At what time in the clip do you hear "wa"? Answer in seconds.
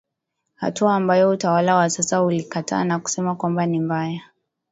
1.75-1.89